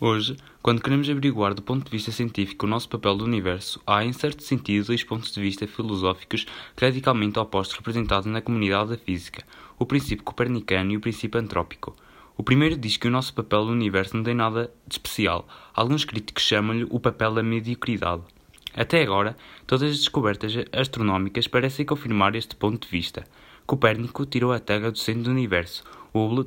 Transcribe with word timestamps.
Hoje, 0.00 0.36
quando 0.62 0.80
queremos 0.80 1.10
averiguar 1.10 1.54
do 1.54 1.60
ponto 1.60 1.84
de 1.84 1.90
vista 1.90 2.12
científico 2.12 2.66
o 2.66 2.68
nosso 2.68 2.88
papel 2.88 3.16
do 3.16 3.24
universo, 3.24 3.82
há, 3.84 4.04
em 4.04 4.12
certo 4.12 4.44
sentido, 4.44 4.86
dois 4.86 5.02
pontos 5.02 5.32
de 5.32 5.40
vista 5.40 5.66
filosóficos 5.66 6.46
radicalmente 6.80 7.36
opostos 7.36 7.76
representados 7.76 8.30
na 8.30 8.40
comunidade 8.40 8.90
da 8.90 8.96
física: 8.96 9.42
o 9.76 9.84
princípio 9.84 10.24
copernicano 10.24 10.92
e 10.92 10.96
o 10.96 11.00
princípio 11.00 11.40
antrópico. 11.40 11.96
O 12.36 12.44
primeiro 12.44 12.76
diz 12.76 12.96
que 12.96 13.08
o 13.08 13.10
nosso 13.10 13.34
papel 13.34 13.64
no 13.64 13.72
universo 13.72 14.16
não 14.16 14.22
tem 14.22 14.36
nada 14.36 14.72
de 14.86 14.94
especial. 14.94 15.48
Alguns 15.74 16.04
críticos 16.04 16.44
chamam-lhe 16.44 16.86
o 16.88 17.00
papel 17.00 17.34
da 17.34 17.42
mediocridade. 17.42 18.22
Até 18.76 19.02
agora, 19.02 19.36
todas 19.66 19.90
as 19.90 19.98
descobertas 19.98 20.54
astronómicas 20.72 21.48
parecem 21.48 21.84
confirmar 21.84 22.36
este 22.36 22.54
ponto 22.54 22.86
de 22.86 22.88
vista. 22.88 23.24
Copérnico 23.66 24.24
tirou 24.24 24.52
a 24.52 24.60
Terra 24.60 24.92
do 24.92 24.98
centro 24.98 25.24
do 25.24 25.30
universo, 25.30 25.82
Hubble 26.12 26.44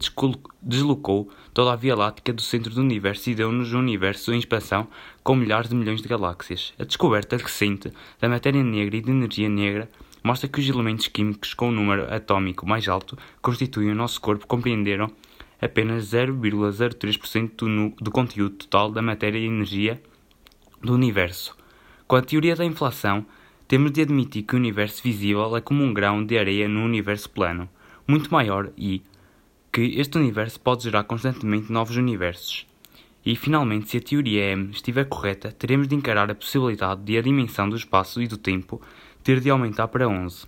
deslocou 0.62 1.30
toda 1.54 1.74
a 1.74 1.76
Via 1.76 1.96
Láctea 1.96 2.34
do 2.34 2.42
centro 2.42 2.74
do 2.74 2.82
universo 2.82 3.30
e 3.30 3.36
deu-nos 3.36 3.74
um 3.74 3.80
universo 3.80 4.34
em 4.34 4.40
expansão 4.40 4.88
com 5.24 5.36
milhares 5.36 5.70
de 5.70 5.76
milhões 5.76 6.02
de 6.02 6.08
galáxias. 6.08 6.74
A 6.80 6.84
descoberta 6.84 7.38
recente 7.38 7.92
da 8.20 8.30
matéria 8.30 8.64
negra 8.64 8.98
e 8.98 9.02
de 9.02 9.12
energia 9.12 9.50
negra 9.50 9.90
mostra 10.24 10.48
que 10.48 10.60
os 10.60 10.68
elementos 10.68 11.08
químicos 11.08 11.54
com 11.54 11.70
o 11.70 11.72
número 11.72 12.14
atômico 12.14 12.68
mais 12.68 12.88
alto 12.88 13.18
constituem 13.42 13.92
o 13.92 13.96
nosso 13.96 14.22
corpo 14.22 14.48
compreenderam 14.48 15.10
apenas 15.62 16.12
0,03% 16.12 17.52
do, 17.56 18.04
do 18.04 18.12
conteúdo 18.12 18.56
total 18.56 18.92
da 18.92 19.02
matéria 19.02 19.38
e 19.38 19.46
energia 19.46 20.02
do 20.82 20.94
universo. 20.94 21.56
Com 22.08 22.16
a 22.16 22.22
teoria 22.22 22.56
da 22.56 22.66
inflação, 22.66 23.26
temos 23.68 23.92
de 23.92 24.02
admitir 24.02 24.44
que 24.44 24.56
o 24.56 24.58
universo 24.58 25.02
visível 25.04 25.56
é 25.56 25.62
como 25.62 25.84
um 25.84 25.94
grão 25.94 26.26
de 26.26 26.38
areia 26.38 26.68
no 26.68 26.84
universo 26.84 27.30
plano, 27.30 27.70
muito 28.08 28.30
maior 28.32 28.72
e, 28.78 29.02
que 29.72 30.00
este 30.00 30.18
universo 30.18 30.60
pode 30.60 30.84
gerar 30.84 31.06
constantemente 31.06 31.72
novos 31.72 31.96
universos. 31.96 32.68
E, 33.26 33.36
finalmente, 33.38 33.90
se 33.90 33.98
a 33.98 34.02
teoria 34.02 34.52
M 34.52 34.72
estiver 34.72 35.06
correta, 35.06 35.52
teremos 35.52 35.88
de 35.88 35.96
encarar 35.96 36.30
a 36.30 36.36
possibilidade 36.36 37.04
de 37.04 37.18
a 37.18 37.22
dimensão 37.22 37.70
do 37.70 37.78
espaço 37.78 38.22
e 38.22 38.28
do 38.28 38.38
tempo 38.38 38.82
ter 39.24 39.40
de 39.40 39.50
aumentar 39.50 39.88
para 39.88 40.10
11. 40.10 40.46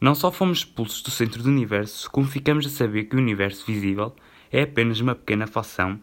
Não 0.00 0.14
só 0.14 0.30
fomos 0.30 0.58
expulsos 0.58 1.02
do 1.02 1.10
centro 1.10 1.42
do 1.42 1.48
universo, 1.50 2.10
como 2.10 2.26
ficamos 2.26 2.64
a 2.64 2.70
saber 2.70 3.04
que 3.04 3.16
o 3.16 3.18
universo 3.18 3.66
visível 3.66 4.14
é 4.50 4.62
apenas 4.62 5.00
uma 5.00 5.14
pequena 5.14 5.46
fração 5.46 6.00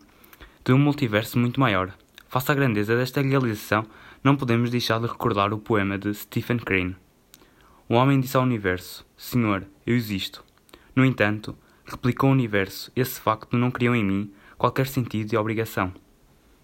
de 0.64 0.74
um 0.74 0.78
multiverso 0.78 1.40
muito 1.40 1.60
maior. 1.60 1.96
Face 2.28 2.52
à 2.52 2.54
grandeza 2.54 2.96
desta 2.96 3.22
realização, 3.22 3.86
não 4.24 4.36
podemos 4.36 4.70
deixar 4.70 5.00
de 5.00 5.08
recordar 5.08 5.54
o 5.54 5.58
poema 5.58 5.98
de 5.98 6.14
Stephen 6.14 6.58
Crane. 6.58 6.96
O 7.88 7.96
homem 7.96 8.20
disse 8.20 8.36
ao 8.36 8.44
universo: 8.44 9.06
Senhor, 9.16 9.66
eu 9.86 9.96
existo. 9.96 10.44
No 10.96 11.06
entanto, 11.06 11.58
replicou 11.86 12.30
o 12.30 12.34
universo, 12.34 12.92
esse 12.96 13.20
facto 13.20 13.58
não 13.58 13.72
criou 13.72 13.96
em 13.96 14.04
mim 14.04 14.34
qualquer 14.58 14.88
sentido 14.88 15.34
e 15.34 15.38
obrigação. 15.38 15.94